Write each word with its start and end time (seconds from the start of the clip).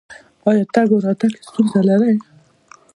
ایا 0.49 0.63
تګ 0.73 0.89
راتګ 1.03 1.31
کې 1.35 1.41
ستونزه 1.47 1.79
لرئ؟ 1.87 2.13